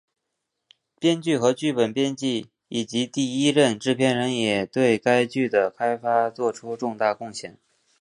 [0.97, 7.59] 编剧和剧本编辑以及第一任制片人也对该剧的开发作出了重大贡献。